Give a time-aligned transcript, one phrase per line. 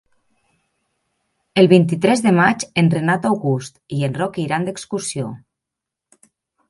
[1.63, 5.31] El vint-i-tres de maig en Renat August i en Roc iran d'excursió.